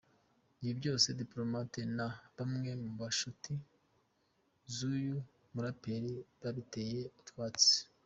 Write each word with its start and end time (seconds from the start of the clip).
Ibi 0.61 0.73
byose, 0.79 1.07
Diplomate 1.21 1.81
na 1.97 2.07
bamwe 2.37 2.71
mu 2.81 3.03
nshuti 3.13 3.51
z’uyu 4.73 5.17
muraperi 5.53 6.13
babiteye 6.41 7.01
utwatsi. 7.19 7.75